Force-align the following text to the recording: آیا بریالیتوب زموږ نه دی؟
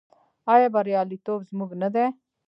آیا 0.53 0.67
بریالیتوب 0.75 1.39
زموږ 1.49 1.71
نه 1.81 1.89
دی؟ 1.93 2.05